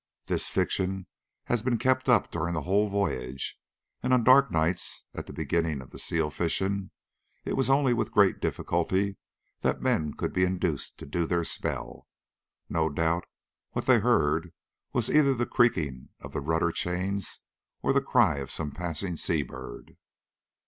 [0.25, 1.05] This fiction
[1.43, 3.59] has been kept up during the whole voyage,
[4.01, 6.89] and on dark nights at the beginning of the seal fishing
[7.45, 9.17] it was only with great difficulty
[9.59, 12.07] that men could be induced to do their spell.
[12.67, 13.25] No doubt
[13.73, 14.51] what they heard
[14.91, 17.39] was either the creaking of the rudder chains,
[17.83, 19.97] or the cry of some passing sea bird.